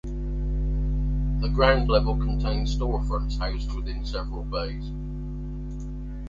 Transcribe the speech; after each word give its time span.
The 1.41 1.51
ground 1.53 1.87
level 1.87 2.15
contained 2.17 2.65
storefronts 2.65 3.37
housed 3.37 3.71
within 3.75 4.03
several 4.03 4.41
bays. 4.43 4.89